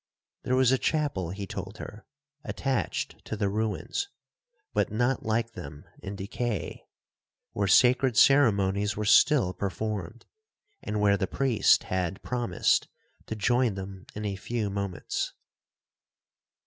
[0.41, 2.07] There was a chapel, he told her,
[2.43, 4.09] attached to the ruins,
[4.73, 6.87] but not like them in decay,
[7.51, 10.25] where sacred ceremonies were still performed,
[10.81, 12.87] and where the priest had promised
[13.27, 15.33] to join them in a few moments.